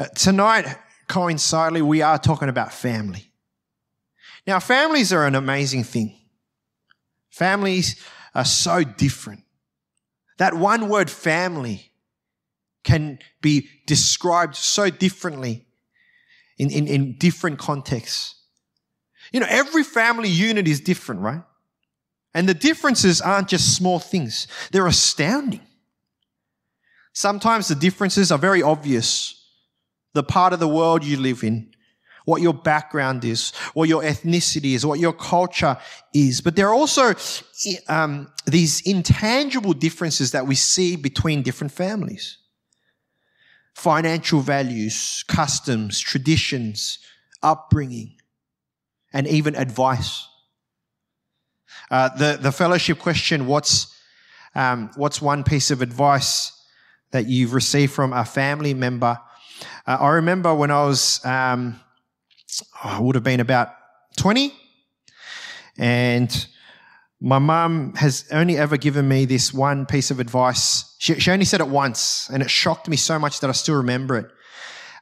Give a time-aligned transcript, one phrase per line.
[0.00, 0.78] Uh, tonight,
[1.08, 3.30] coincidentally, we are talking about family.
[4.46, 6.18] Now, families are an amazing thing.
[7.28, 8.02] Families
[8.34, 9.42] are so different.
[10.38, 11.92] That one word family
[12.82, 15.66] can be described so differently
[16.56, 18.36] in, in, in different contexts.
[19.32, 21.42] You know, every family unit is different, right?
[22.32, 24.46] And the differences aren't just small things.
[24.72, 25.60] They're astounding.
[27.12, 29.39] Sometimes the differences are very obvious.
[30.12, 31.72] The part of the world you live in,
[32.24, 35.76] what your background is, what your ethnicity is, what your culture
[36.12, 36.40] is.
[36.40, 37.14] But there are also
[37.88, 42.38] um, these intangible differences that we see between different families.
[43.74, 46.98] Financial values, customs, traditions,
[47.42, 48.16] upbringing,
[49.12, 50.26] and even advice.
[51.90, 53.96] Uh, the, the fellowship question, what's,
[54.54, 56.52] um, what's one piece of advice
[57.10, 59.18] that you've received from a family member?
[59.90, 61.80] Uh, I remember when I was, um,
[62.84, 63.70] oh, I would have been about
[64.18, 64.54] 20
[65.78, 66.46] and
[67.20, 70.94] my mum has only ever given me this one piece of advice.
[71.00, 73.74] She, she, only said it once, and it shocked me so much that I still
[73.78, 74.26] remember it.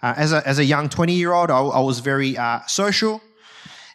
[0.03, 3.21] Uh, as, a, as a young 20 year old, I, I, was very uh, social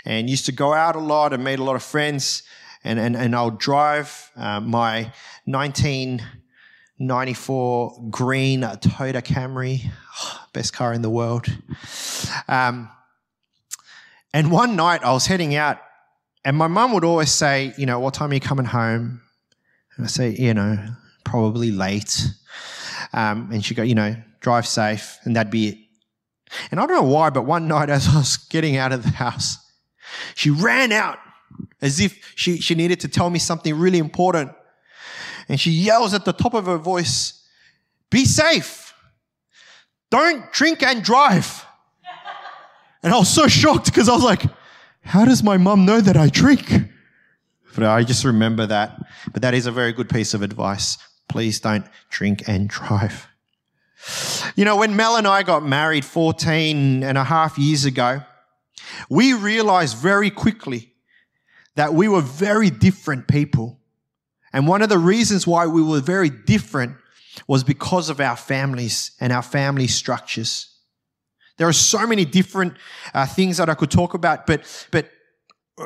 [0.06, 2.44] and used to go out a lot and meet a lot of friends.
[2.84, 5.12] And, and, and I'll drive uh, my
[6.98, 9.90] 1994 green Toyota Camry,
[10.54, 11.48] best car in the world.
[12.48, 12.90] Um,
[14.34, 15.80] and one night I was heading out
[16.46, 19.22] and my mum would always say, you know, what time are you coming home?
[19.96, 20.78] And I say, you know,
[21.24, 22.28] probably late.
[23.14, 25.78] Um, and she'd go, you know, drive safe, and that'd be it.
[26.72, 29.10] And I don't know why, but one night as I was getting out of the
[29.10, 29.58] house,
[30.36, 31.18] she ran out
[31.82, 34.52] as if she, she needed to tell me something really important.
[35.50, 37.46] And she yells at the top of her voice,
[38.10, 38.94] Be safe.
[40.10, 41.66] Don't drink and drive.
[43.02, 44.44] And I was so shocked because I was like,
[45.02, 46.72] how does my mum know that I drink?
[47.76, 48.98] But I just remember that.
[49.32, 50.98] But that is a very good piece of advice.
[51.28, 53.28] Please don't drink and drive.
[54.56, 58.22] You know, when Mel and I got married 14 and a half years ago,
[59.10, 60.94] we realized very quickly
[61.76, 63.80] that we were very different people.
[64.54, 66.96] And one of the reasons why we were very different
[67.48, 70.70] was because of our families and our family structures.
[71.58, 72.76] There are so many different
[73.14, 75.10] uh, things that I could talk about, but, but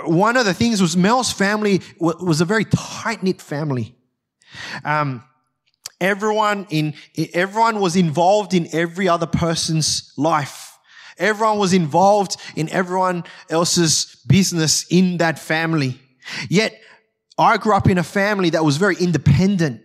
[0.05, 3.95] one of the things was Mel's family was a very tight knit family.
[4.84, 5.23] Um,
[5.99, 6.94] everyone in,
[7.34, 10.78] everyone was involved in every other person's life.
[11.17, 15.99] Everyone was involved in everyone else's business in that family.
[16.49, 16.79] Yet
[17.37, 19.81] I grew up in a family that was very independent.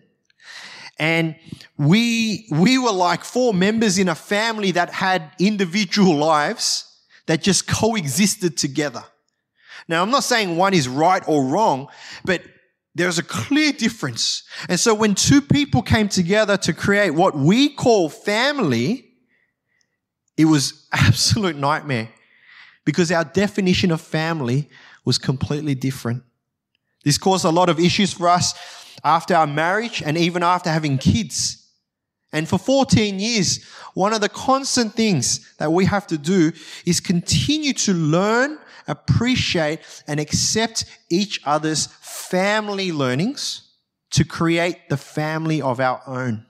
[0.98, 1.36] And
[1.76, 6.88] we, we were like four members in a family that had individual lives
[7.26, 9.04] that just coexisted together.
[9.88, 11.88] Now, I'm not saying one is right or wrong,
[12.24, 12.42] but
[12.94, 14.44] there's a clear difference.
[14.68, 19.08] And so when two people came together to create what we call family,
[20.36, 22.10] it was absolute nightmare
[22.84, 24.68] because our definition of family
[25.04, 26.22] was completely different.
[27.04, 28.54] This caused a lot of issues for us
[29.04, 31.58] after our marriage and even after having kids.
[32.32, 33.64] And for 14 years,
[33.94, 36.52] one of the constant things that we have to do
[36.86, 38.58] is continue to learn,
[38.88, 43.68] appreciate, and accept each other's family learnings
[44.12, 46.46] to create the family of our own.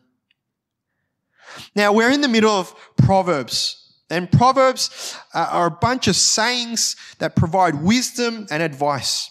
[1.74, 3.78] Now, we're in the middle of Proverbs.
[4.08, 9.30] And Proverbs uh, are a bunch of sayings that provide wisdom and advice.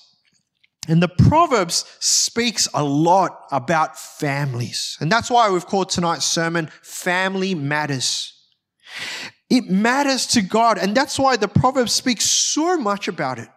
[0.87, 4.97] And the Proverbs speaks a lot about families.
[4.99, 8.33] And that's why we've called tonight's sermon Family Matters.
[9.49, 10.77] It matters to God.
[10.77, 13.49] And that's why the Proverbs speaks so much about it.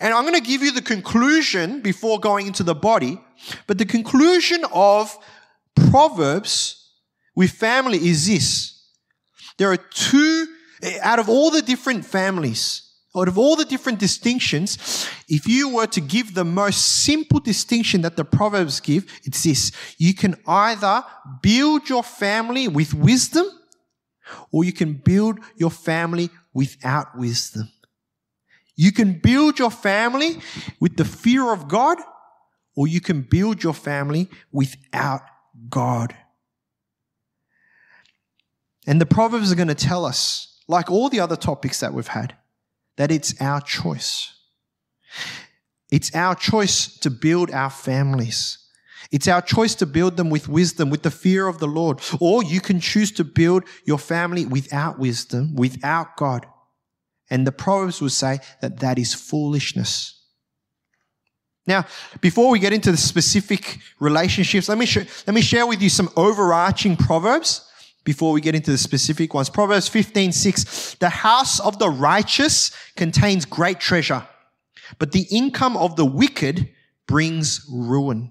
[0.00, 3.20] And I'm going to give you the conclusion before going into the body.
[3.66, 5.16] But the conclusion of
[5.90, 6.90] Proverbs
[7.34, 8.84] with family is this.
[9.58, 10.46] There are two,
[11.02, 15.86] out of all the different families, out of all the different distinctions, if you were
[15.88, 19.72] to give the most simple distinction that the Proverbs give, it's this.
[19.98, 21.02] You can either
[21.42, 23.46] build your family with wisdom
[24.52, 27.68] or you can build your family without wisdom.
[28.76, 30.38] You can build your family
[30.78, 31.98] with the fear of God
[32.76, 35.22] or you can build your family without
[35.68, 36.14] God.
[38.86, 42.06] And the Proverbs are going to tell us, like all the other topics that we've
[42.06, 42.36] had,
[43.00, 44.30] that it's our choice.
[45.90, 48.58] It's our choice to build our families.
[49.10, 52.02] It's our choice to build them with wisdom, with the fear of the Lord.
[52.20, 56.44] Or you can choose to build your family without wisdom, without God.
[57.30, 60.22] And the Proverbs would say that that is foolishness.
[61.66, 61.86] Now,
[62.20, 65.88] before we get into the specific relationships, let me, sh- let me share with you
[65.88, 67.66] some overarching Proverbs
[68.04, 69.50] before we get into the specific ones.
[69.50, 70.94] Proverbs 15, 6.
[70.94, 74.26] The house of the righteous contains great treasure,
[74.98, 76.70] but the income of the wicked
[77.06, 78.30] brings ruin.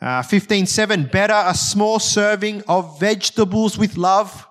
[0.00, 1.04] Uh, 15, 7.
[1.06, 4.46] Better a small serving of vegetables with love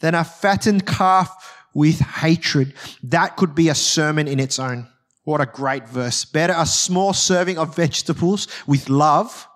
[0.00, 2.74] than a fattened calf with hatred.
[3.02, 4.88] That could be a sermon in its own.
[5.24, 6.24] What a great verse.
[6.24, 9.46] Better a small serving of vegetables with love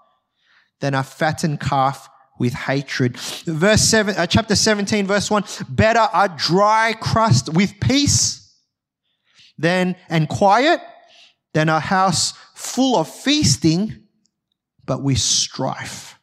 [0.81, 2.09] than a fattened calf
[2.39, 3.17] with hatred.
[3.17, 5.45] Verse 7, uh, chapter 17, verse 1.
[5.69, 8.55] Better a dry crust with peace
[9.59, 10.81] than, and quiet
[11.53, 14.07] than a house full of feasting,
[14.85, 16.19] but with strife.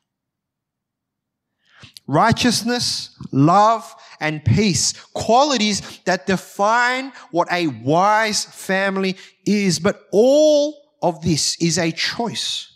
[2.07, 4.93] Righteousness, love, and peace.
[5.13, 9.15] Qualities that define what a wise family
[9.45, 9.79] is.
[9.79, 12.67] But all of this is a choice.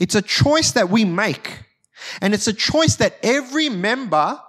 [0.00, 1.64] It's a choice that we make.
[2.20, 4.40] And it's a choice that every member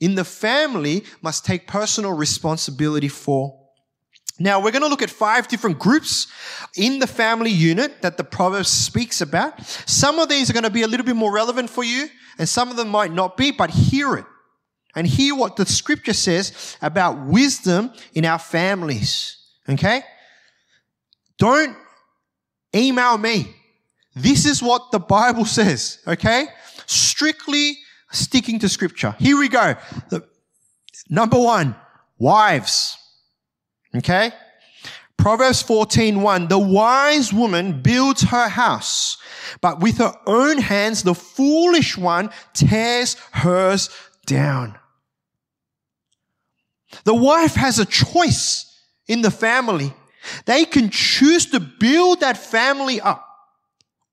[0.00, 3.54] in the family must take personal responsibility for.
[4.40, 6.28] Now, we're going to look at five different groups
[6.76, 9.60] in the family unit that the Proverbs speaks about.
[9.86, 12.08] Some of these are going to be a little bit more relevant for you,
[12.38, 14.24] and some of them might not be, but hear it
[14.94, 19.36] and hear what the scripture says about wisdom in our families.
[19.68, 20.02] Okay?
[21.38, 21.76] Don't
[22.74, 23.54] email me.
[24.14, 26.00] This is what the Bible says.
[26.06, 26.46] Okay?
[26.88, 27.78] Strictly
[28.10, 29.14] sticking to scripture.
[29.18, 29.74] Here we go.
[30.08, 30.26] The,
[31.10, 31.76] number one,
[32.18, 32.96] wives.
[33.94, 34.32] Okay?
[35.18, 39.18] Proverbs 14:1 The wise woman builds her house,
[39.60, 43.90] but with her own hands the foolish one tears hers
[44.24, 44.78] down.
[47.04, 49.92] The wife has a choice in the family.
[50.46, 53.26] They can choose to build that family up,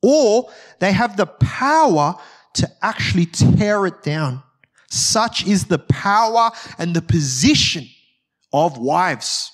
[0.02, 0.50] or
[0.80, 2.16] they have the power
[2.56, 4.44] to actually tear it down.
[4.90, 7.88] Such is the power and the position
[8.54, 9.52] of wives.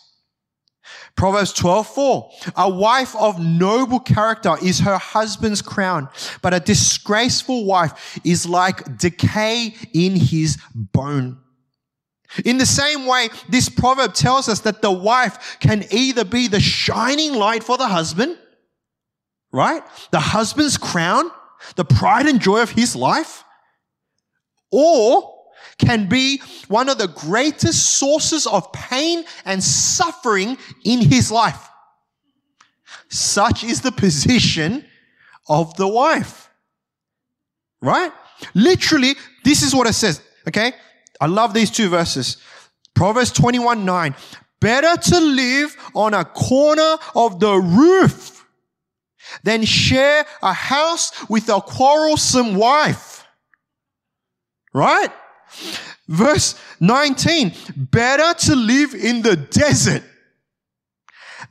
[1.16, 6.10] Proverbs 12:4 A wife of noble character is her husband's crown,
[6.42, 11.38] but a disgraceful wife is like decay in his bone.
[12.46, 16.62] In the same way, this proverb tells us that the wife can either be the
[16.62, 18.38] shining light for the husband,
[19.52, 19.84] right?
[20.12, 21.30] The husband's crown,
[21.76, 23.44] the pride and joy of his life,
[24.72, 25.32] or
[25.78, 31.70] can be one of the greatest sources of pain and suffering in his life.
[33.10, 34.86] Such is the position
[35.50, 36.50] of the wife.
[37.82, 38.12] Right?
[38.54, 40.22] Literally, this is what it says.
[40.48, 40.74] Okay?
[41.20, 42.38] I love these two verses.
[42.94, 44.16] Proverbs 21 9.
[44.60, 48.41] Better to live on a corner of the roof
[49.44, 53.26] than share a house with a quarrelsome wife.
[54.74, 55.12] Right?
[56.08, 57.54] Verse 19.
[57.76, 60.04] Better to live in the desert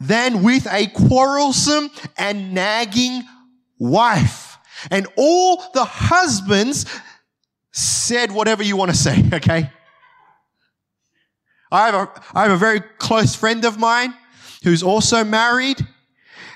[0.00, 3.22] than with a quarrelsome and nagging
[3.78, 4.56] wife.
[4.90, 6.86] And all the husbands
[7.72, 9.70] said whatever you want to say, okay?
[11.72, 14.14] I have a, I have a very close friend of mine
[14.64, 15.86] who's also married,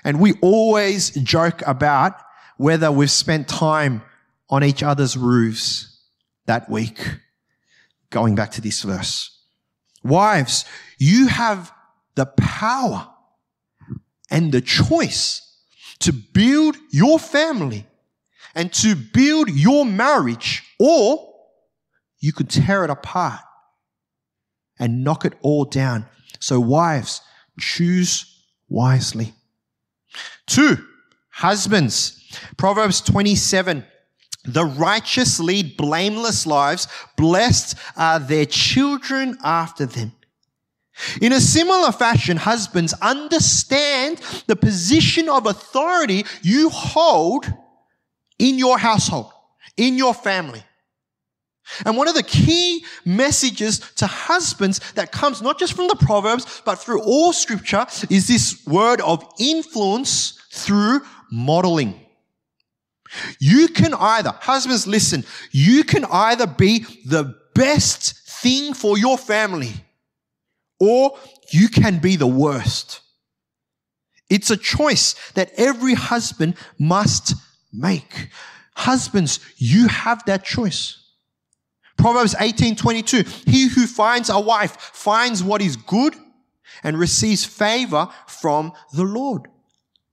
[0.05, 2.21] and we always joke about
[2.59, 4.03] whether we've spent time
[4.51, 5.99] on each other's roofs
[6.47, 7.01] that week.
[8.11, 9.31] Going back to this verse.
[10.05, 10.65] Wives,
[10.99, 11.73] you have
[12.15, 13.09] the power
[14.31, 15.41] and the choice
[16.01, 17.87] to build your family
[18.55, 21.35] and to build your marriage, or
[22.21, 23.41] you could tear it apart
[24.79, 26.07] and knock it all down.
[26.39, 27.21] So, wives,
[27.59, 29.33] choose wisely.
[30.47, 30.85] Two,
[31.31, 32.21] husbands.
[32.57, 33.85] Proverbs 27.
[34.45, 36.89] The righteous lead blameless lives.
[37.17, 40.13] Blessed are their children after them.
[41.21, 47.53] In a similar fashion, husbands understand the position of authority you hold
[48.39, 49.33] in your household,
[49.77, 50.63] in your family.
[51.85, 56.63] And one of the key messages to husbands that comes not just from the Proverbs,
[56.65, 62.01] but through all scripture is this word of influence through modeling.
[63.39, 69.73] You can either, husbands, listen, you can either be the best thing for your family
[70.81, 71.17] or
[71.51, 73.01] you can be the worst.
[74.29, 77.35] It's a choice that every husband must
[77.73, 78.31] make.
[78.75, 81.04] Husbands, you have that choice.
[81.97, 86.15] Proverbs 18:22 He who finds a wife finds what is good
[86.83, 89.49] and receives favor from the Lord.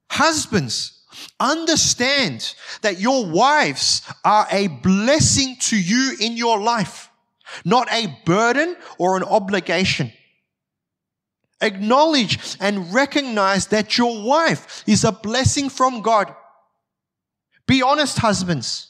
[0.09, 1.01] Husbands,
[1.39, 7.09] understand that your wives are a blessing to you in your life,
[7.65, 10.11] not a burden or an obligation.
[11.61, 16.33] Acknowledge and recognize that your wife is a blessing from God.
[17.67, 18.87] Be honest, husbands.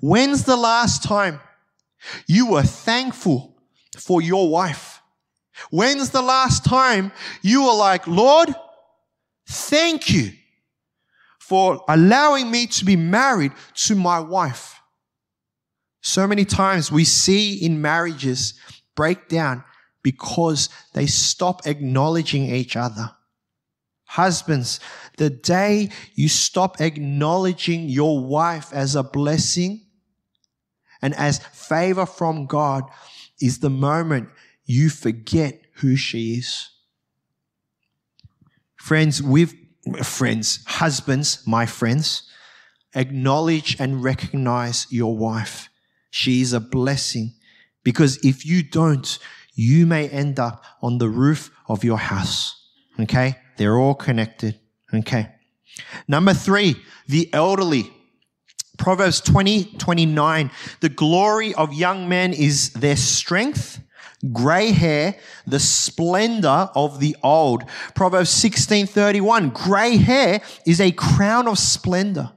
[0.00, 1.40] When's the last time
[2.26, 3.56] you were thankful
[3.96, 5.00] for your wife?
[5.70, 8.54] When's the last time you were like, Lord,
[9.46, 10.32] thank you
[11.38, 14.80] for allowing me to be married to my wife?
[16.02, 18.54] So many times we see in marriages
[18.96, 19.64] break down
[20.02, 23.10] because they stop acknowledging each other.
[24.06, 24.80] Husbands,
[25.18, 29.82] the day you stop acknowledging your wife as a blessing
[31.02, 32.84] and as favor from God
[33.40, 34.28] is the moment
[34.64, 36.68] you forget who she is.
[38.76, 39.54] Friends, with
[40.02, 42.28] friends, husbands, my friends,
[42.94, 45.68] acknowledge and recognize your wife.
[46.10, 47.34] She is a blessing
[47.84, 49.18] because if you don't,
[49.54, 52.68] you may end up on the roof of your house.
[52.98, 53.36] Okay?
[53.56, 54.58] They're all connected.
[54.92, 55.28] Okay.
[56.08, 56.76] Number three,
[57.06, 57.92] the elderly.
[58.80, 60.50] Proverbs 20, 29.
[60.80, 63.78] The glory of young men is their strength,
[64.32, 67.64] gray hair, the splendor of the old.
[67.94, 69.50] Proverbs 16, 31.
[69.50, 72.32] Gray hair is a crown of splendor.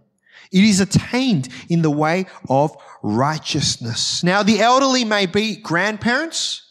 [0.52, 4.22] It is attained in the way of righteousness.
[4.22, 6.62] Now, the elderly may be grandparents,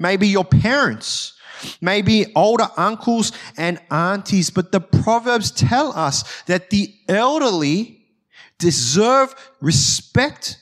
[0.00, 1.34] maybe your parents,
[1.80, 8.01] maybe older uncles and aunties, but the Proverbs tell us that the elderly
[8.62, 10.58] deserve respect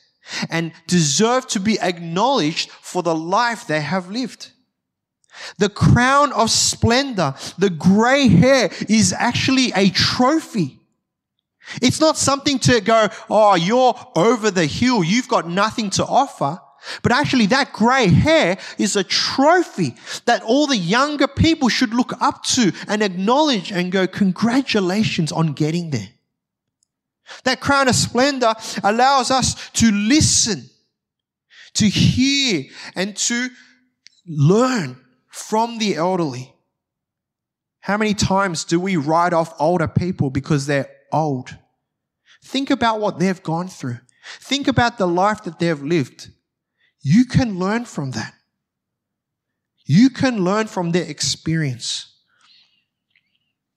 [0.49, 4.49] and deserve to be acknowledged for the life they have lived.
[5.59, 10.79] The crown of splendor, the gray hair is actually a trophy.
[11.83, 15.05] It's not something to go, oh, you're over the hill.
[15.05, 16.59] You've got nothing to offer.
[17.03, 22.15] But actually that gray hair is a trophy that all the younger people should look
[22.23, 26.09] up to and acknowledge and go, congratulations on getting there.
[27.45, 30.69] That crown of splendor allows us to listen,
[31.75, 33.49] to hear, and to
[34.27, 36.55] learn from the elderly.
[37.81, 41.57] How many times do we write off older people because they're old?
[42.45, 43.99] Think about what they've gone through.
[44.41, 46.29] Think about the life that they've lived.
[47.03, 48.35] You can learn from that.
[49.85, 52.15] You can learn from their experience.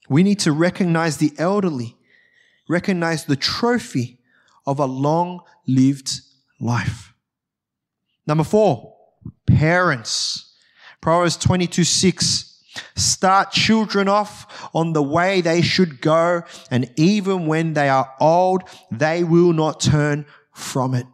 [0.10, 1.96] We need to recognize the elderly
[2.68, 4.20] recognize the trophy
[4.66, 6.22] of a long lived
[6.60, 7.14] life.
[8.26, 8.96] Number four,
[9.46, 10.56] parents.
[11.02, 12.50] Proverbs 22 6.
[12.96, 16.42] Start children off on the way they should go,
[16.72, 21.06] and even when they are old, they will not turn from it.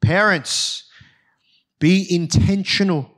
[0.00, 0.84] Parents,
[1.80, 3.10] be intentional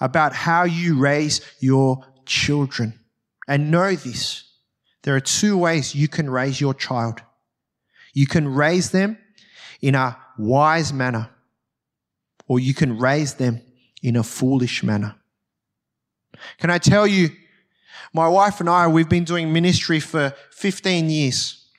[0.00, 2.98] about how you raise your children.
[3.46, 4.47] And know this
[5.02, 7.22] there are two ways you can raise your child.
[8.12, 9.18] You can raise them
[9.80, 11.30] in a wise manner,
[12.46, 13.60] or you can raise them
[14.02, 15.14] in a foolish manner.
[16.58, 17.30] Can I tell you,
[18.12, 21.70] my wife and I, we've been doing ministry for 15 years.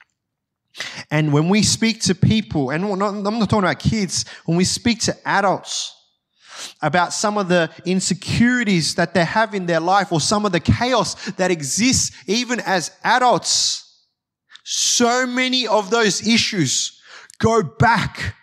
[1.10, 5.00] And when we speak to people, and I'm not talking about kids, when we speak
[5.02, 5.96] to adults,
[6.82, 10.60] about some of the insecurities that they have in their life or some of the
[10.60, 13.86] chaos that exists even as adults.
[14.64, 17.00] So many of those issues
[17.40, 18.36] go back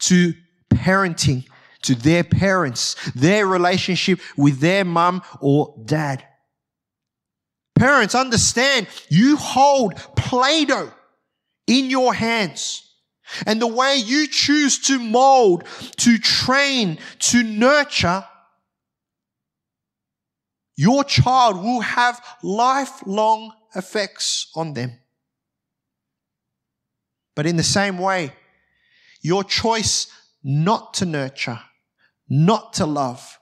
[0.00, 0.32] to
[0.72, 1.46] parenting,
[1.82, 6.24] to their parents, their relationship with their mum or dad.
[7.74, 10.92] Parents, understand you hold Play Doh
[11.66, 12.93] in your hands.
[13.46, 15.64] And the way you choose to mold,
[15.96, 18.24] to train, to nurture,
[20.76, 24.98] your child will have lifelong effects on them.
[27.34, 28.32] But in the same way,
[29.22, 30.08] your choice
[30.42, 31.60] not to nurture,
[32.28, 33.38] not to love,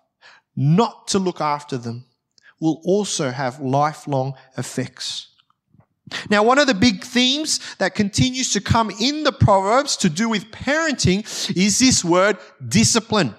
[0.54, 2.04] not to look after them
[2.60, 5.31] will also have lifelong effects.
[6.30, 10.28] Now, one of the big themes that continues to come in the Proverbs to do
[10.28, 11.20] with parenting
[11.56, 13.34] is this word discipline.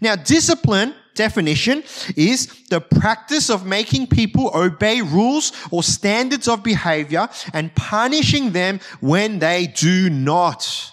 [0.00, 1.82] Now, discipline definition
[2.16, 8.80] is the practice of making people obey rules or standards of behavior and punishing them
[9.00, 10.92] when they do not.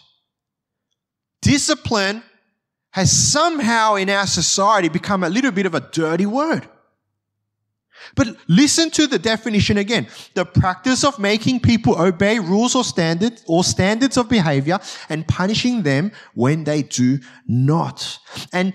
[1.42, 2.24] Discipline
[2.92, 6.68] has somehow in our society become a little bit of a dirty word.
[8.16, 10.08] But listen to the definition again.
[10.34, 15.84] The practice of making people obey rules or standards or standards of behavior and punishing
[15.84, 18.20] them when they do not.
[18.54, 18.74] And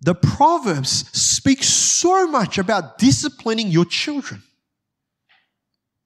[0.00, 4.42] the Proverbs speak so much about disciplining your children.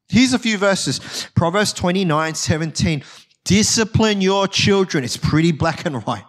[0.09, 1.29] Here's a few verses.
[1.35, 3.03] Proverbs 29, 17.
[3.45, 5.05] Discipline your children.
[5.05, 6.25] It's pretty black and white.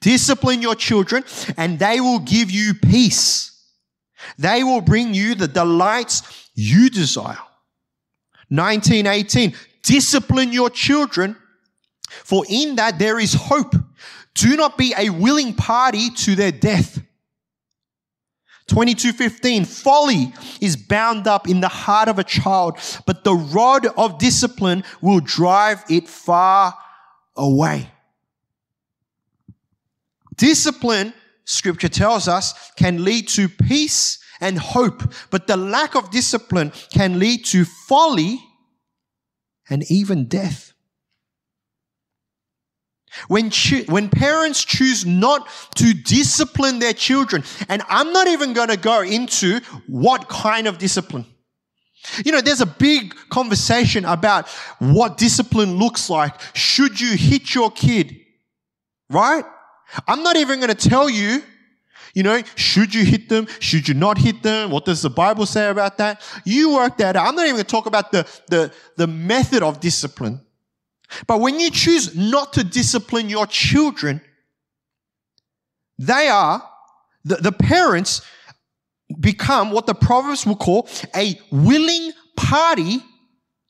[0.00, 1.24] Discipline your children
[1.56, 3.55] and they will give you peace.
[4.38, 7.38] They will bring you the delights you desire.
[8.48, 9.54] 1918.
[9.82, 11.36] Discipline your children
[12.24, 13.74] for in that there is hope.
[14.34, 17.00] Do not be a willing party to their death.
[18.68, 24.18] 2215 folly is bound up in the heart of a child but the rod of
[24.18, 26.74] discipline will drive it far
[27.36, 27.88] away
[30.36, 31.14] discipline
[31.46, 37.18] scripture tells us can lead to peace and hope but the lack of discipline can
[37.18, 38.38] lead to folly
[39.70, 40.74] and even death
[43.28, 48.68] when, cho- when parents choose not to discipline their children, and I'm not even going
[48.68, 51.26] to go into what kind of discipline.
[52.24, 54.48] You know, there's a big conversation about
[54.78, 56.34] what discipline looks like.
[56.54, 58.16] Should you hit your kid?
[59.10, 59.44] Right?
[60.06, 61.42] I'm not even going to tell you,
[62.14, 63.46] you know, should you hit them?
[63.60, 64.70] Should you not hit them?
[64.70, 66.22] What does the Bible say about that?
[66.44, 67.28] You work that out.
[67.28, 70.40] I'm not even going to talk about the, the, the method of discipline.
[71.26, 74.20] But when you choose not to discipline your children,
[75.98, 76.62] they are,
[77.24, 78.22] the, the parents
[79.20, 82.98] become what the Proverbs will call a willing party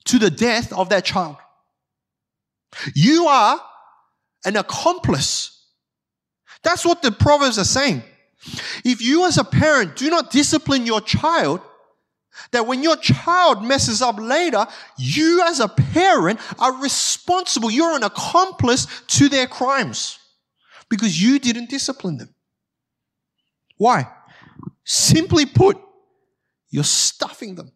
[0.04, 1.36] to the death of their child.
[2.94, 3.60] You are
[4.44, 5.55] an accomplice.
[6.66, 8.02] That's what the Proverbs are saying.
[8.84, 11.60] If you as a parent do not discipline your child,
[12.50, 14.66] that when your child messes up later,
[14.98, 17.70] you as a parent are responsible.
[17.70, 20.18] You're an accomplice to their crimes
[20.88, 22.34] because you didn't discipline them.
[23.76, 24.08] Why?
[24.82, 25.78] Simply put,
[26.70, 27.70] you're stuffing them.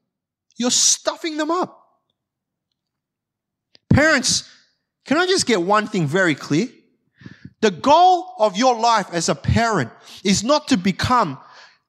[0.57, 1.81] You're stuffing them up.
[3.89, 4.51] Parents,
[5.05, 6.67] can I just get one thing very clear?
[7.61, 9.91] The goal of your life as a parent
[10.25, 11.39] is not to become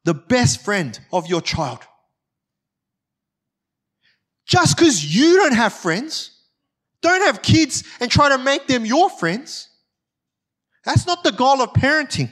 [0.04, 1.80] the best friend of your child.
[4.46, 6.32] Just because you don't have friends,
[7.02, 9.70] don't have kids and try to make them your friends.
[10.84, 12.32] That's not the goal of parenting.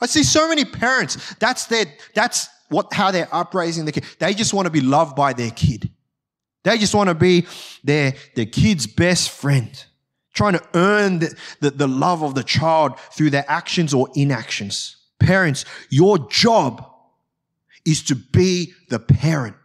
[0.00, 4.04] I see so many parents, that's their, that's what, how they're upraising the kid.
[4.18, 5.90] They just want to be loved by their kid.
[6.64, 7.46] They just want to be
[7.84, 9.84] their, their kid's best friend,
[10.36, 14.96] trying to earn the, the, the love of the child through their actions or inactions.
[15.18, 16.88] Parents, your job
[17.84, 19.56] is to be the parent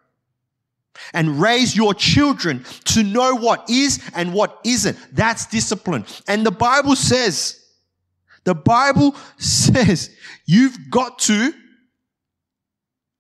[1.14, 4.98] and raise your children to know what is and what isn't.
[5.12, 6.06] That's discipline.
[6.28, 7.60] And the Bible says,
[8.46, 11.54] the Bible says you've got to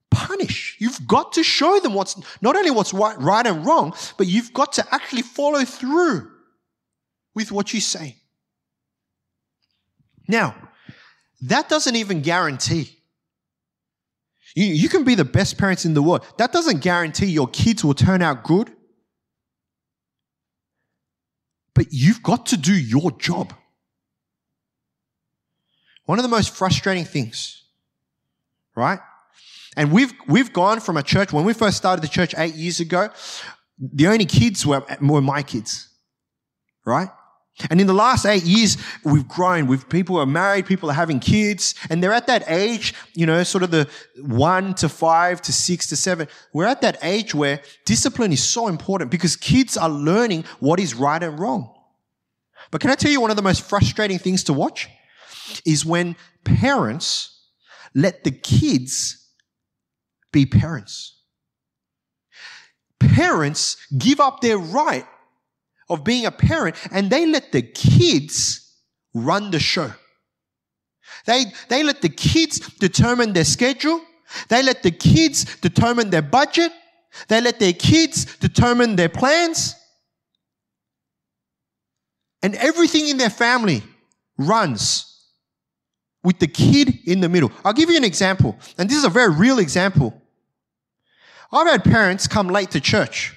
[0.10, 0.78] punish.
[0.80, 4.54] You've got to show them what's not only what's right, right and wrong, but you've
[4.54, 6.31] got to actually follow through
[7.34, 8.17] with what you say.
[10.28, 10.56] Now,
[11.41, 13.02] that doesn't even guarantee
[14.56, 16.26] you, you can be the best parents in the world.
[16.38, 18.70] That doesn't guarantee your kids will turn out good.
[21.74, 23.54] But you've got to do your job.
[26.06, 27.63] One of the most frustrating things,
[28.76, 29.00] right?
[29.78, 32.82] And we've, we've gone from a church, when we first started the church eight years
[32.82, 33.10] ago,
[33.80, 35.88] the only kids were, were my kids,
[36.86, 37.08] right?
[37.70, 39.68] And in the last eight years, we've grown.
[39.68, 43.44] We've, people are married, people are having kids, and they're at that age, you know,
[43.44, 43.90] sort of the
[44.22, 46.28] one to five to six to seven.
[46.54, 50.96] We're at that age where discipline is so important because kids are learning what is
[50.96, 51.74] right and wrong.
[52.72, 54.88] But can I tell you one of the most frustrating things to watch
[55.66, 57.50] is when parents
[57.94, 59.30] let the kids
[60.32, 61.20] be parents.
[63.00, 65.06] Parents give up their right
[65.91, 68.75] of being a parent and they let the kids
[69.13, 69.91] run the show.
[71.25, 74.01] They, they let the kids determine their schedule.
[74.47, 76.71] They let the kids determine their budget.
[77.27, 79.75] They let their kids determine their plans.
[82.41, 83.84] And everything in their family
[84.38, 85.08] runs
[86.23, 87.51] with the kid in the middle.
[87.63, 90.19] I'll give you an example, and this is a very real example.
[91.51, 93.36] I've had parents come late to church.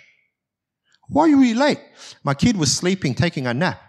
[1.09, 1.81] Why are you late?
[2.23, 3.81] My kid was sleeping, taking a nap.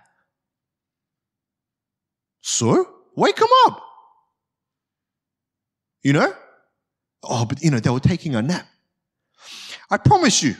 [2.41, 3.81] So, wake him up.
[6.03, 6.33] You know?
[7.23, 8.67] Oh, but you know, they were taking a nap.
[9.89, 10.55] I promise you,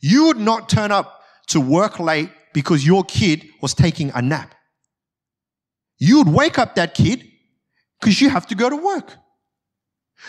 [0.00, 4.54] you would not turn up to work late because your kid was taking a nap.
[5.98, 7.24] You would wake up that kid
[8.00, 9.12] because you have to go to work.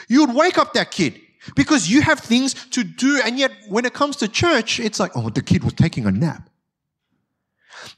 [0.08, 1.20] You would wake up that kid
[1.56, 3.22] because you have things to do.
[3.24, 6.12] And yet, when it comes to church, it's like, oh, the kid was taking a
[6.12, 6.50] nap.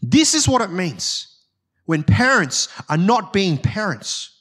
[0.02, 1.28] This is what it means
[1.86, 4.38] when parents are not being parents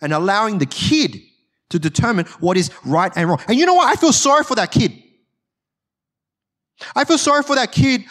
[0.00, 1.20] and allowing the kid
[1.70, 3.40] to determine what is right and wrong.
[3.48, 3.88] And you know what?
[3.90, 4.92] I feel sorry for that kid.
[6.94, 8.04] I feel sorry for that kid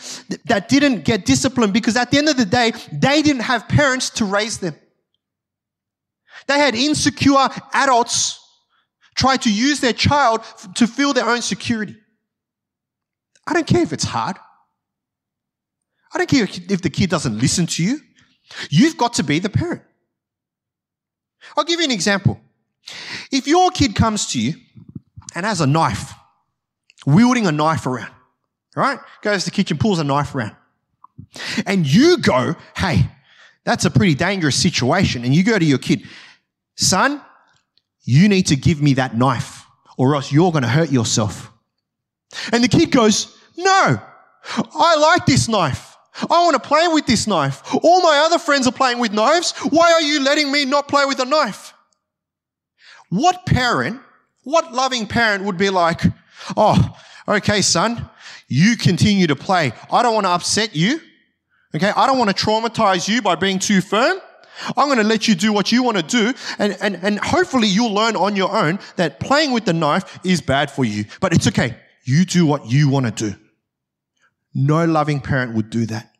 [0.45, 4.09] that didn't get disciplined because at the end of the day, they didn't have parents
[4.11, 4.75] to raise them.
[6.47, 8.39] They had insecure adults
[9.15, 10.43] try to use their child
[10.75, 11.95] to feel their own security.
[13.47, 14.37] I don't care if it's hard.
[16.13, 17.99] I don't care if the kid doesn't listen to you.
[18.69, 19.81] You've got to be the parent.
[21.57, 22.39] I'll give you an example.
[23.31, 24.53] If your kid comes to you
[25.35, 26.13] and has a knife,
[27.05, 28.11] wielding a knife around,
[28.75, 28.99] right?
[29.21, 30.55] Goes to the kitchen, pulls a knife around.
[31.65, 33.09] And you go, hey,
[33.65, 35.23] that's a pretty dangerous situation.
[35.23, 36.03] And you go to your kid,
[36.75, 37.21] son,
[38.03, 39.65] you need to give me that knife
[39.97, 41.51] or else you're going to hurt yourself.
[42.51, 43.99] And the kid goes, no,
[44.75, 45.95] I like this knife.
[46.15, 47.61] I want to play with this knife.
[47.83, 49.53] All my other friends are playing with knives.
[49.69, 51.73] Why are you letting me not play with a knife?
[53.09, 53.99] What parent,
[54.43, 56.01] what loving parent would be like,
[56.57, 58.09] oh, okay, son,
[58.47, 59.71] you continue to play.
[59.91, 60.99] I don't want to upset you.
[61.75, 61.91] Okay.
[61.95, 64.19] I don't want to traumatize you by being too firm.
[64.77, 66.33] I'm going to let you do what you want to do.
[66.59, 70.41] And, and, and hopefully you'll learn on your own that playing with the knife is
[70.41, 71.05] bad for you.
[71.19, 71.75] But it's okay.
[72.03, 73.37] You do what you want to do.
[74.53, 76.13] No loving parent would do that.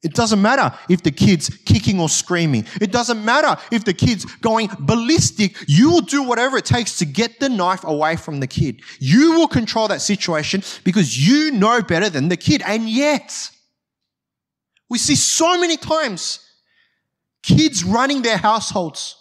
[0.00, 2.66] It doesn't matter if the kid's kicking or screaming.
[2.80, 5.56] It doesn't matter if the kid's going ballistic.
[5.66, 8.80] You will do whatever it takes to get the knife away from the kid.
[9.00, 12.62] You will control that situation because you know better than the kid.
[12.64, 13.50] And yet,
[14.88, 16.40] we see so many times
[17.42, 19.16] kids running their households.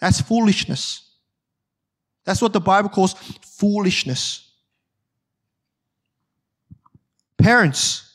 [0.00, 1.10] That's foolishness.
[2.24, 4.44] That's what the Bible calls foolishness.
[7.38, 8.08] Parents,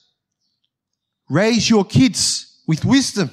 [1.34, 3.32] Raise your kids with wisdom.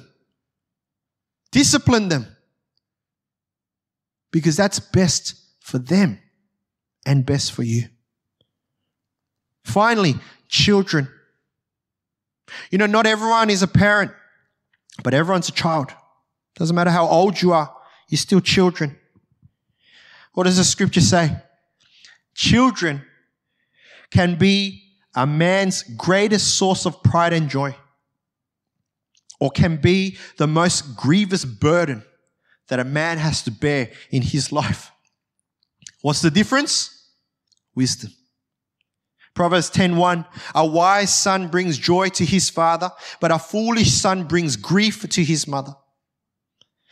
[1.51, 2.27] Discipline them.
[4.31, 6.19] Because that's best for them
[7.05, 7.89] and best for you.
[9.65, 10.15] Finally,
[10.49, 11.09] children.
[12.71, 14.13] You know, not everyone is a parent,
[15.03, 15.93] but everyone's a child.
[16.57, 17.75] Doesn't matter how old you are,
[18.09, 18.97] you're still children.
[20.35, 21.37] What does the scripture say?
[22.35, 23.03] Children
[24.11, 24.83] can be
[25.15, 27.75] a man's greatest source of pride and joy,
[29.41, 32.05] or can be the most grievous burden
[32.69, 34.93] that a man has to bear in his life.
[36.03, 37.09] What's the difference?
[37.75, 38.13] Wisdom.
[39.41, 44.57] Proverbs 10:1 A wise son brings joy to his father, but a foolish son brings
[44.57, 45.75] grief to his mother.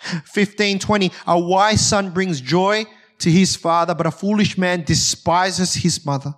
[0.03, 2.87] 15:20 A wise son brings joy
[3.19, 6.33] to his father, but a foolish man despises his mother.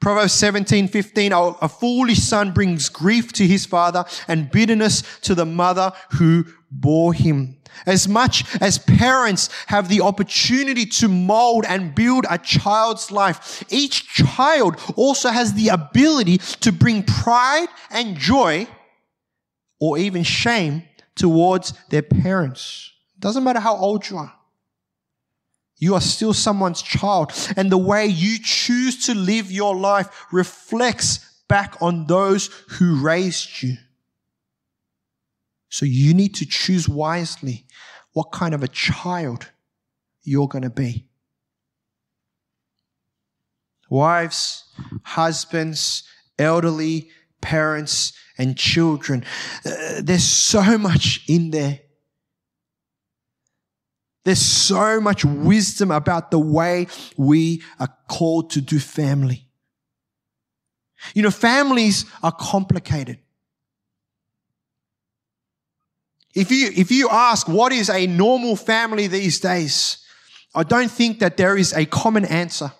[0.00, 5.44] Proverbs 17, 15, a foolish son brings grief to his father and bitterness to the
[5.44, 7.58] mother who bore him.
[7.84, 14.06] As much as parents have the opportunity to mold and build a child's life, each
[14.08, 18.66] child also has the ability to bring pride and joy
[19.78, 20.84] or even shame
[21.14, 22.92] towards their parents.
[23.18, 24.32] Doesn't matter how old you are.
[25.78, 27.32] You are still someone's child.
[27.56, 33.62] And the way you choose to live your life reflects back on those who raised
[33.62, 33.76] you.
[35.68, 37.65] So you need to choose wisely
[38.16, 39.50] what kind of a child
[40.22, 41.04] you're going to be.
[43.90, 44.64] Wives,
[45.02, 46.02] husbands,
[46.38, 47.10] elderly,
[47.42, 49.22] parents, and children.
[49.66, 51.80] Uh, there's so much in there
[54.26, 59.46] there's so much wisdom about the way we are called to do family.
[61.14, 63.20] You know, families are complicated.
[66.36, 70.04] If you, if you ask what is a normal family these days,
[70.54, 72.72] I don't think that there is a common answer.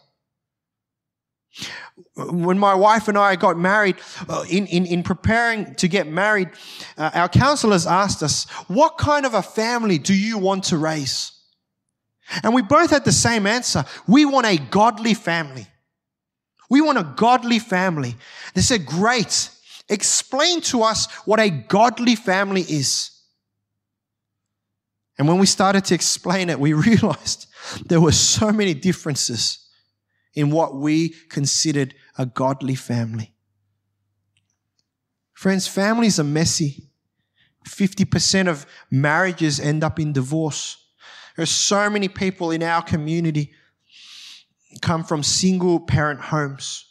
[2.16, 3.96] when my wife and I got married,
[4.28, 6.50] uh, in, in, in preparing to get married,
[6.98, 11.32] uh, our counselors asked us, what kind of a family do you want to raise?
[12.42, 13.86] And we both had the same answer.
[14.06, 15.66] We want a godly family.
[16.68, 18.16] We want a godly family.
[18.52, 19.48] They said, great.
[19.88, 23.15] Explain to us what a godly family is.
[25.18, 27.46] And when we started to explain it, we realized
[27.86, 29.66] there were so many differences
[30.34, 33.32] in what we considered a godly family.
[35.32, 36.88] Friends, families are messy.
[37.66, 40.76] 50% of marriages end up in divorce.
[41.36, 43.52] There's so many people in our community
[44.80, 46.86] come from single parent homes.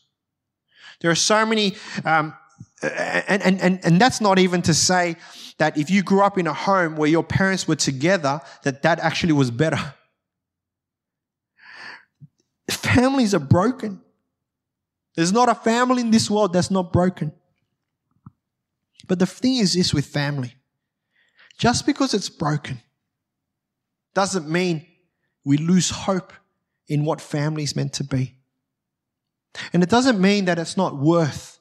[1.01, 2.35] There are so many, um,
[2.81, 5.15] and, and, and, and that's not even to say
[5.57, 8.99] that if you grew up in a home where your parents were together, that that
[8.99, 9.93] actually was better.
[12.69, 14.01] Families are broken.
[15.15, 17.31] There's not a family in this world that's not broken.
[19.07, 20.55] But the thing is this with family
[21.57, 22.81] just because it's broken
[24.13, 24.85] doesn't mean
[25.45, 26.33] we lose hope
[26.88, 28.35] in what family is meant to be.
[29.71, 31.55] And it doesn't mean that it's not worth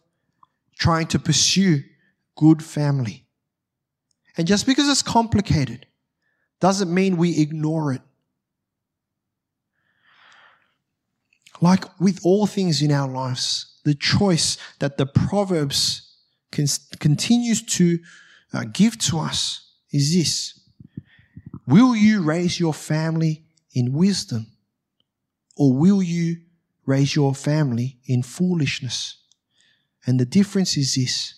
[0.78, 1.82] trying to pursue
[2.36, 3.26] good family.
[4.36, 5.86] And just because it's complicated
[6.60, 8.02] doesn't mean we ignore it.
[11.60, 16.16] Like with all things in our lives, the choice that the Proverbs
[16.50, 17.98] continues to
[18.52, 20.60] uh, give to us is this.
[21.66, 24.46] Will you raise your family in wisdom
[25.56, 26.36] or will you
[26.86, 29.23] raise your family in foolishness?
[30.06, 31.34] And the difference is this.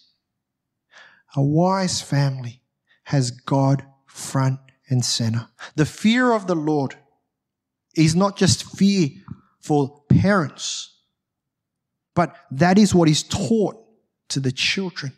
[1.37, 2.62] A wise family
[3.05, 5.48] has God front and center.
[5.74, 6.96] The fear of the Lord
[7.94, 9.09] is not just fear
[9.61, 10.94] for parents,
[12.14, 13.76] but that is what is taught
[14.29, 15.12] to the children.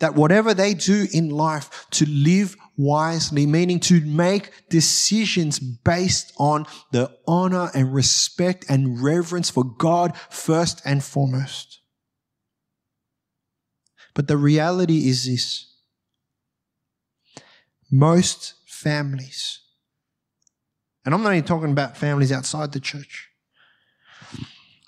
[0.00, 6.66] That whatever they do in life to live wisely, meaning to make decisions based on
[6.90, 11.80] the honor and respect and reverence for God first and foremost.
[14.18, 15.76] But the reality is this
[17.88, 19.60] most families,
[21.04, 23.28] and I'm not even talking about families outside the church,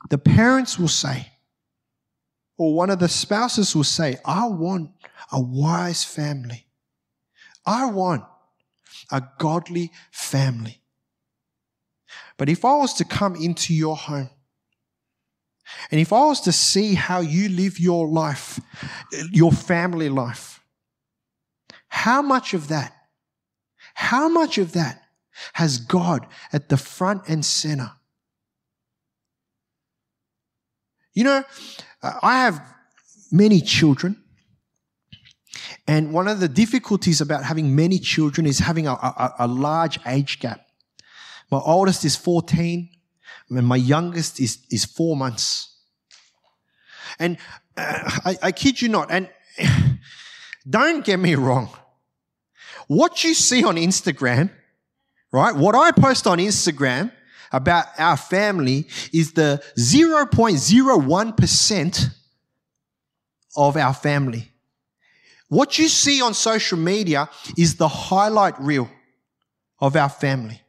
[0.09, 1.29] the parents will say,
[2.59, 4.91] or one of the spouses will say, I want
[5.31, 6.67] a wise family.
[7.65, 8.25] I want
[9.13, 10.83] a godly family.
[12.37, 14.31] But if I was to come into your home,
[15.91, 18.61] and if I was to see how you live your life,
[19.31, 20.61] your family life,
[21.89, 22.95] how much of that,
[23.95, 25.03] how much of that
[25.55, 27.93] has God at the front and center?
[31.13, 31.45] You know,
[32.03, 32.63] I have
[33.33, 34.23] many children.
[35.87, 39.99] And one of the difficulties about having many children is having a, a, a large
[40.07, 40.67] age gap.
[41.51, 42.89] My oldest is 14,
[43.51, 45.75] and my youngest is, is four months.
[47.19, 47.39] And
[47.77, 49.29] uh, I, I kid you not, and
[50.69, 51.69] don't get me wrong.
[52.87, 54.51] What you see on Instagram,
[55.33, 55.55] right?
[55.55, 57.13] What I post on Instagram
[57.53, 62.15] about our family is the 0.01%
[63.57, 64.49] of our family.
[65.49, 68.89] What you see on social media is the highlight reel
[69.81, 70.61] of our family.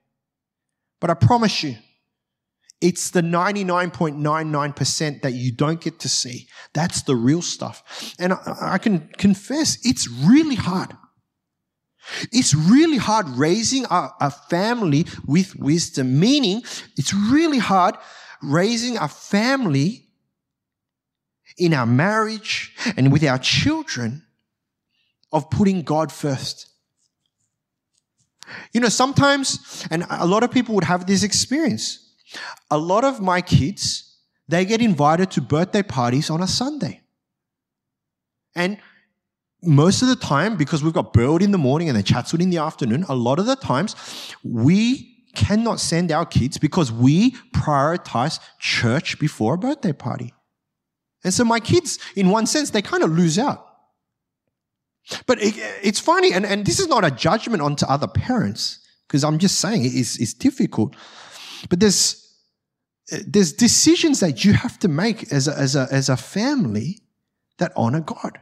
[1.00, 1.76] But I promise you,
[2.82, 6.48] it's the 99.99% that you don't get to see.
[6.74, 8.15] That's the real stuff.
[8.20, 10.98] And I, I, can confess, it's really hard.
[12.32, 16.63] It's really hard raising a, a family with wisdom, meaning
[16.98, 17.96] it's really hard
[18.41, 20.08] raising a family
[21.58, 24.26] in our marriage and with our children
[25.32, 26.67] of putting God first.
[28.74, 32.11] You know, sometimes, and a lot of people would have this experience.
[32.70, 34.17] A lot of my kids,
[34.48, 37.02] they get invited to birthday parties on a Sunday.
[38.56, 38.78] And
[39.63, 42.50] most of the time, because we've got Burwood in the morning and then Chatswood in
[42.50, 43.96] the afternoon, a lot of the times
[44.44, 50.34] we cannot send our kids because we prioritize church before a birthday party.
[51.24, 53.65] And so my kids, in one sense, they kind of lose out.
[55.26, 59.24] But it, it's funny, and, and this is not a judgment onto other parents, because
[59.24, 60.96] I'm just saying it's, it's difficult.
[61.70, 62.21] But there's
[63.12, 67.00] Uh, there's decisions that you have to make as a, as a, as a family
[67.58, 68.40] that honor God.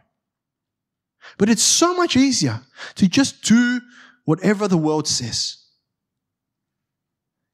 [1.38, 2.62] But it's so much easier
[2.95, 3.82] to just do
[4.26, 5.58] whatever the world says.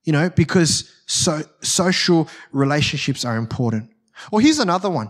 [0.03, 3.91] You know, because so social relationships are important.
[4.31, 5.09] Or here's another one,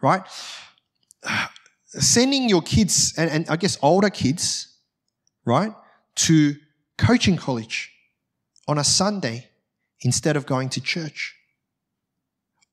[0.00, 0.22] right?
[1.86, 4.68] Sending your kids, and, and I guess older kids,
[5.44, 5.72] right,
[6.14, 6.56] to
[6.96, 7.92] coaching college
[8.66, 9.48] on a Sunday
[10.02, 11.34] instead of going to church.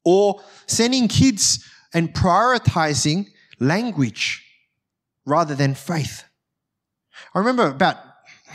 [0.05, 1.63] Or sending kids
[1.93, 3.27] and prioritizing
[3.59, 4.45] language
[5.25, 6.23] rather than faith.
[7.33, 7.97] I remember about,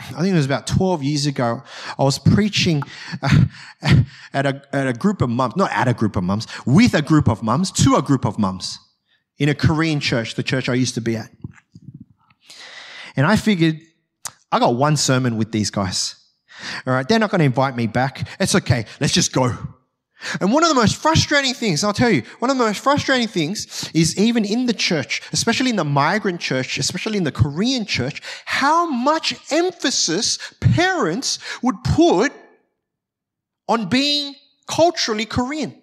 [0.09, 1.61] I think it was about 12 years ago,
[1.97, 2.83] I was preaching
[3.21, 3.45] uh,
[4.33, 7.01] at, a, at a group of mums, not at a group of mums, with a
[7.01, 8.79] group of mums, to a group of mums
[9.37, 11.29] in a Korean church, the church I used to be at.
[13.15, 13.79] And I figured,
[14.51, 16.15] I got one sermon with these guys.
[16.85, 18.27] All right, they're not going to invite me back.
[18.39, 18.85] It's okay.
[18.99, 19.57] Let's just go.
[20.39, 23.27] And one of the most frustrating things, I'll tell you, one of the most frustrating
[23.27, 27.85] things is even in the church, especially in the migrant church, especially in the Korean
[27.85, 32.31] church, how much emphasis parents would put
[33.67, 34.35] on being
[34.67, 35.81] culturally Korean.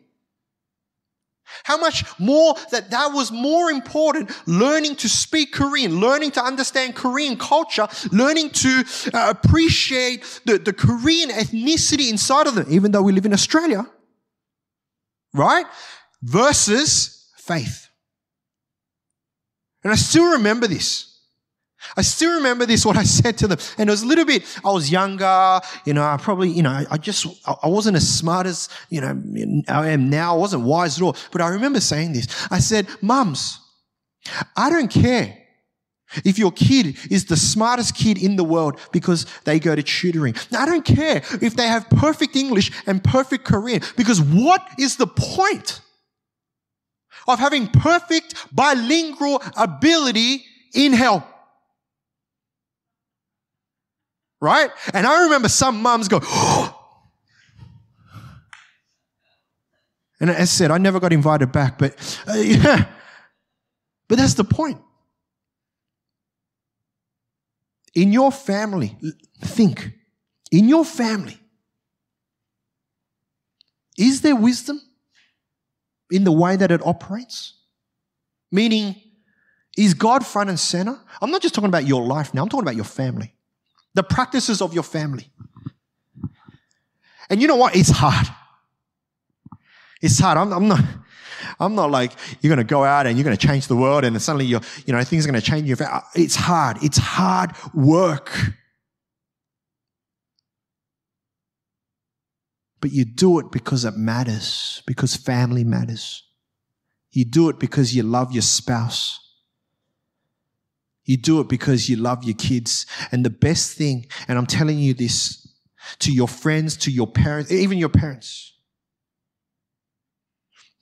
[1.65, 6.95] How much more that that was more important learning to speak Korean, learning to understand
[6.95, 8.85] Korean culture, learning to
[9.15, 13.87] uh, appreciate the, the Korean ethnicity inside of them, even though we live in Australia
[15.33, 15.67] right?
[16.23, 17.88] Versus faith.
[19.83, 21.12] And I still remember this.
[21.97, 23.59] I still remember this, what I said to them.
[23.79, 26.85] And it was a little bit, I was younger, you know, I probably, you know,
[26.90, 27.27] I just,
[27.62, 30.35] I wasn't as smart as, you know, I am now.
[30.35, 31.16] I wasn't wise at all.
[31.31, 32.47] But I remember saying this.
[32.51, 33.59] I said, mums,
[34.57, 35.38] I don't care
[36.25, 40.35] if your kid is the smartest kid in the world because they go to tutoring.
[40.57, 45.07] I don't care if they have perfect English and perfect Korean because what is the
[45.07, 45.81] point
[47.27, 51.29] of having perfect bilingual ability in hell?
[54.42, 54.70] Right?
[54.92, 56.16] And I remember some mums go,
[60.20, 61.94] and as I said, I never got invited back, but
[62.28, 62.87] uh, yeah.
[64.09, 64.81] But that's the point.
[67.94, 68.98] In your family,
[69.42, 69.92] think,
[70.50, 71.38] in your family,
[73.96, 74.81] is there wisdom
[76.11, 77.55] in the way that it operates?
[78.50, 78.96] Meaning,
[79.76, 80.98] is God front and center?
[81.20, 83.33] I'm not just talking about your life now, I'm talking about your family,
[83.94, 85.31] the practices of your family.
[87.31, 87.76] And you know what?
[87.76, 88.26] It's hard.
[90.00, 90.38] It's hard.
[90.38, 90.85] I'm, I'm not.
[91.59, 94.05] I'm not like you're going to go out and you're going to change the world
[94.05, 95.70] and suddenly you're, you know, things are going to change.
[96.14, 96.78] It's hard.
[96.83, 98.37] It's hard work.
[102.81, 106.24] But you do it because it matters, because family matters.
[107.12, 109.20] You do it because you love your spouse.
[111.05, 112.87] You do it because you love your kids.
[113.11, 115.49] And the best thing, and I'm telling you this
[116.01, 118.55] to your friends, to your parents, even your parents,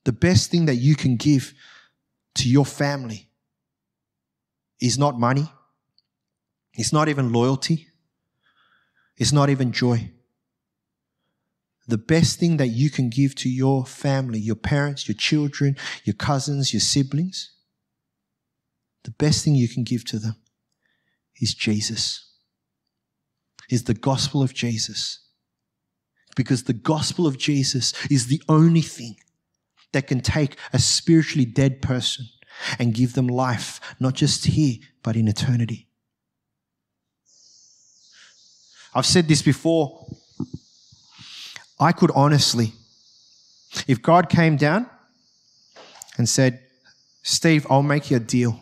[0.04, 1.54] the best thing that you can give
[2.34, 3.30] to your family
[4.80, 5.50] is not money,
[6.74, 7.88] it's not even loyalty,
[9.16, 10.10] it's not even joy.
[11.86, 16.14] The best thing that you can give to your family, your parents, your children, your
[16.14, 17.50] cousins, your siblings,
[19.20, 20.36] best thing you can give to them
[21.40, 22.32] is Jesus,
[23.68, 25.20] is the gospel of Jesus.
[26.36, 29.16] Because the gospel of Jesus is the only thing
[29.92, 32.26] that can take a spiritually dead person
[32.78, 35.88] and give them life, not just here, but in eternity.
[38.94, 40.06] I've said this before.
[41.78, 42.72] I could honestly,
[43.86, 44.88] if God came down
[46.16, 46.60] and said,
[47.22, 48.60] Steve, I'll make you a deal.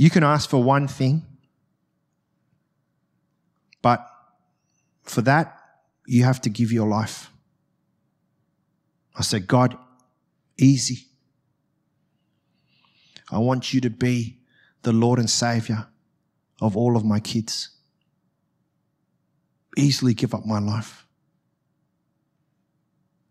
[0.00, 1.26] You can ask for one thing,
[3.82, 4.02] but
[5.02, 5.54] for that,
[6.06, 7.30] you have to give your life.
[9.14, 9.76] I said, God,
[10.56, 11.08] easy.
[13.30, 14.38] I want you to be
[14.80, 15.86] the Lord and Savior
[16.62, 17.68] of all of my kids.
[19.76, 21.04] Easily give up my life.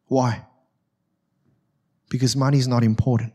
[0.05, 0.45] Why?
[2.11, 3.33] Because money is not important.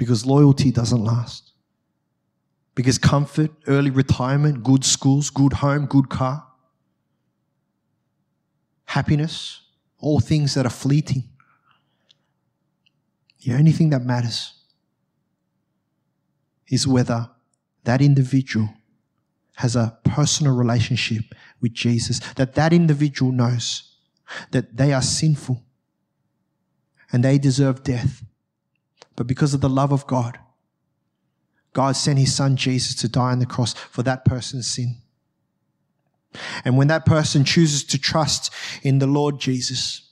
[0.00, 1.52] Because loyalty doesn't last.
[2.74, 6.46] Because comfort, early retirement, good schools, good home, good car
[8.90, 9.60] happiness,
[9.98, 11.22] all things that are fleeting.
[13.44, 14.54] The only thing that matters
[16.66, 17.30] is whether
[17.84, 18.68] that individual
[19.54, 21.22] has a personal relationship
[21.60, 23.94] with Jesus, that that individual knows
[24.50, 25.62] that they are sinful
[27.12, 28.24] and they deserve death.
[29.20, 30.38] But because of the love of God,
[31.74, 35.02] God sent his son Jesus to die on the cross for that person's sin.
[36.64, 38.50] And when that person chooses to trust
[38.82, 40.10] in the Lord Jesus,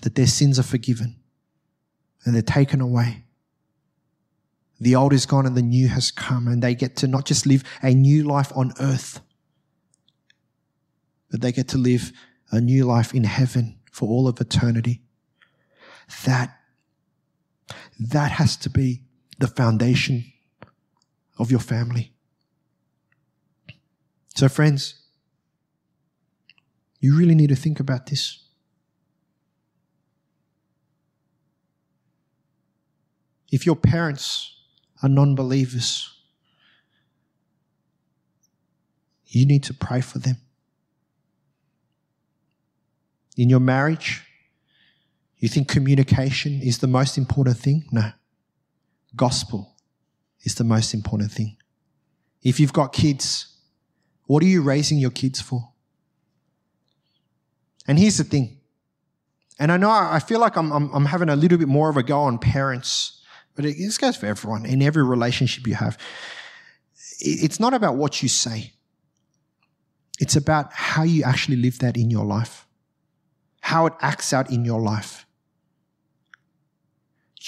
[0.00, 1.14] that their sins are forgiven
[2.24, 3.22] and they're taken away.
[4.80, 7.46] The old is gone and the new has come, and they get to not just
[7.46, 9.20] live a new life on earth,
[11.30, 12.10] but they get to live
[12.50, 15.02] a new life in heaven for all of eternity.
[16.24, 16.57] That,
[17.98, 19.02] that has to be
[19.38, 20.32] the foundation
[21.38, 22.12] of your family.
[24.34, 24.94] So, friends,
[27.00, 28.44] you really need to think about this.
[33.50, 34.54] If your parents
[35.02, 36.12] are non believers,
[39.26, 40.36] you need to pray for them.
[43.36, 44.27] In your marriage,
[45.38, 47.84] you think communication is the most important thing?
[47.92, 48.10] No.
[49.14, 49.74] Gospel
[50.42, 51.56] is the most important thing.
[52.42, 53.56] If you've got kids,
[54.26, 55.72] what are you raising your kids for?
[57.86, 58.58] And here's the thing.
[59.58, 61.96] And I know I feel like I'm, I'm, I'm having a little bit more of
[61.96, 63.22] a go on parents,
[63.56, 65.98] but it, this goes for everyone in every relationship you have.
[67.20, 68.72] It's not about what you say.
[70.20, 72.66] It's about how you actually live that in your life,
[73.60, 75.26] how it acts out in your life.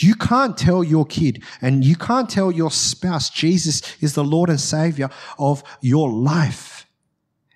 [0.02, 4.48] You can't tell your kid and you can't tell your spouse Jesus is the Lord
[4.48, 6.86] and Savior of your life.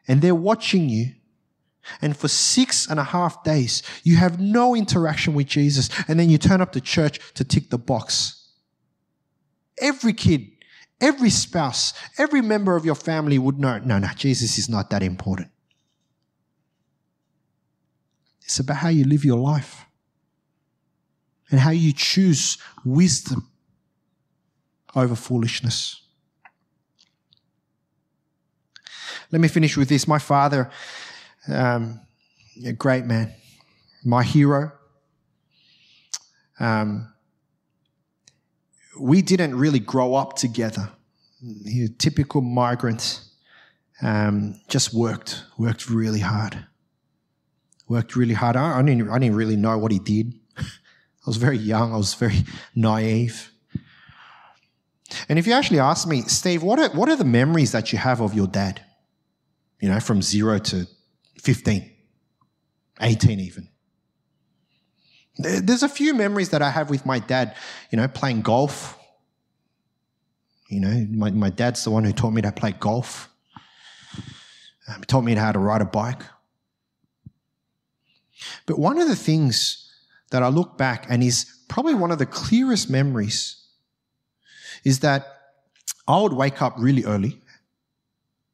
[0.07, 1.13] And they're watching you.
[2.03, 5.89] And for six and a half days, you have no interaction with Jesus.
[6.07, 8.51] And then you turn up to church to tick the box.
[9.81, 10.51] Every kid,
[11.01, 15.03] every spouse, every member of your family would know, no, no, Jesus is not that
[15.03, 15.49] important.
[18.43, 19.84] It's about how you live your life
[21.51, 23.49] and how you choose wisdom
[24.95, 26.01] over foolishness.
[29.31, 30.07] Let me finish with this.
[30.07, 30.71] My father,
[31.49, 32.01] um,
[32.65, 33.35] a great man,
[34.05, 34.73] my hero.
[36.61, 37.13] Um,
[38.99, 40.91] we didn't really grow up together.
[41.65, 43.21] He a typical migrant.
[44.03, 46.67] Um, just worked, worked really hard.
[47.89, 48.57] Worked really hard.
[48.57, 50.35] I, I, didn't, I didn't really know what he did.
[51.27, 51.93] I was very young.
[51.93, 52.45] I was very
[52.75, 53.51] naive.
[55.29, 57.99] And if you actually ask me, Steve, what are, what are the memories that you
[57.99, 58.83] have of your dad?
[59.81, 60.87] You know, from zero to
[61.41, 61.91] 15,
[63.01, 63.69] 18 even.
[65.37, 67.57] There's a few memories that I have with my dad,
[67.91, 68.99] you know, playing golf.
[70.69, 73.29] You know, my, my dad's the one who taught me to play golf.
[74.89, 76.23] Um, he taught me how to ride a bike.
[78.67, 79.84] But one of the things
[80.35, 83.69] that I look back and is probably one of the clearest memories
[84.83, 85.25] is that
[86.09, 87.41] I would wake up really early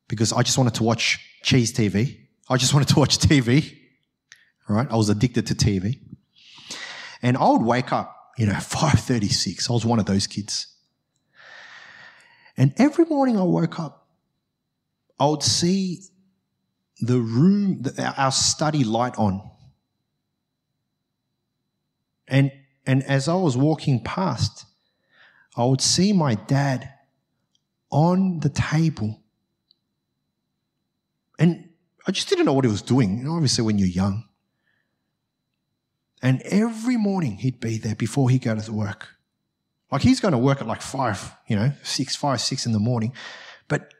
[0.06, 2.18] because I just wanted to watch Cheez TV.
[2.50, 3.78] I just wanted to watch TV.
[4.68, 4.86] Right?
[4.90, 5.98] I was addicted to TV.
[7.22, 9.70] And I would wake up, you know, 5:36.
[9.70, 10.66] I was one of those kids.
[12.58, 14.06] And every morning I woke up,
[15.18, 16.02] I would see
[17.00, 17.82] the room,
[18.18, 19.50] our study light on.
[22.30, 22.52] And,
[22.86, 24.64] and as I was walking past,
[25.56, 26.88] I would see my dad
[27.90, 29.20] on the table.
[31.38, 31.70] And
[32.06, 34.24] I just didn't know what he was doing, you know, obviously, when you're young.
[36.22, 39.08] And every morning he'd be there before he'd go to work.
[39.90, 42.78] Like he's going to work at like five, you know, six, five, six in the
[42.78, 43.12] morning.
[43.68, 43.92] But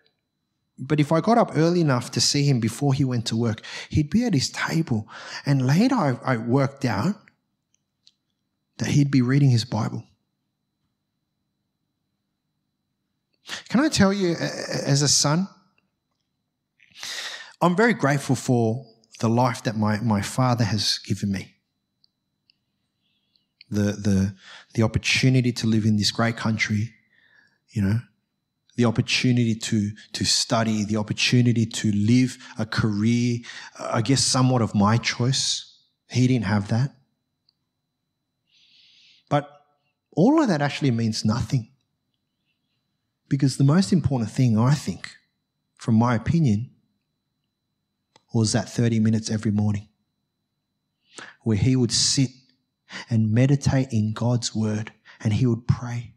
[0.79, 3.61] but if I got up early enough to see him before he went to work,
[3.91, 5.07] he'd be at his table.
[5.45, 7.17] And later I, I worked out
[8.81, 10.03] that he'd be reading his Bible.
[13.69, 15.49] Can I tell you, as a son,
[17.61, 18.87] I'm very grateful for
[19.19, 21.55] the life that my, my father has given me.
[23.71, 24.35] The, the,
[24.75, 26.95] the opportunity to live in this great country,
[27.69, 28.01] you know,
[28.77, 33.41] the opportunity to, to study, the opportunity to live a career,
[33.79, 35.79] I guess somewhat of my choice.
[36.09, 36.95] He didn't have that.
[39.29, 39.49] But
[40.13, 41.71] all of that actually means nothing.
[43.29, 45.11] Because the most important thing, I think,
[45.77, 46.71] from my opinion,
[48.35, 49.89] was that 30 minutes every morning
[51.43, 52.31] where he would sit
[53.09, 56.15] and meditate in God's word and he would pray.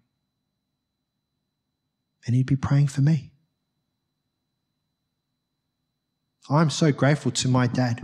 [2.26, 3.32] And he'd be praying for me.
[6.50, 8.02] I'm so grateful to my dad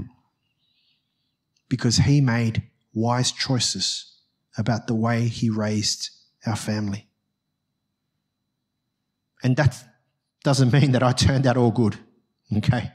[1.68, 2.64] because he made
[2.94, 4.19] wise choices
[4.60, 6.10] about the way he raised
[6.46, 7.08] our family.
[9.42, 9.82] And that
[10.44, 11.98] doesn't mean that I turned out all good.
[12.56, 12.92] Okay?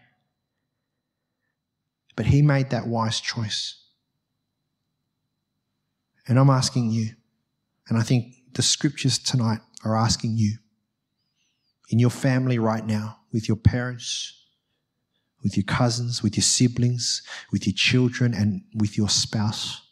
[2.15, 3.81] But he made that wise choice.
[6.29, 7.11] And I'm asking you,
[7.89, 10.59] and I think the scriptures tonight are asking you,
[11.91, 14.43] in your family right now, with your parents,
[15.43, 19.83] with your cousins, with your siblings, with your children, and with your spouse,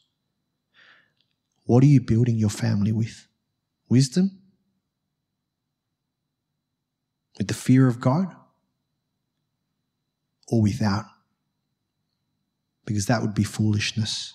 [1.65, 3.27] what are you building your family with?
[3.89, 4.39] Wisdom?
[7.39, 8.35] With the fear of God?
[10.49, 11.05] Or without?
[12.85, 14.35] Because that would be foolishness.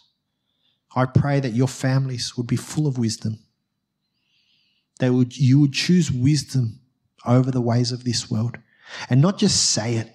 [0.96, 3.40] I pray that your families would be full of wisdom.
[5.00, 6.80] That would, you would choose wisdom
[7.26, 8.58] over the ways of this world.
[9.10, 10.12] And not just say it,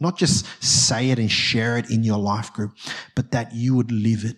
[0.00, 2.72] not just say it and share it in your life group,
[3.14, 4.36] but that you would live it.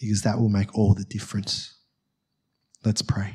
[0.00, 1.76] Because that will make all the difference.
[2.84, 3.34] Let's pray.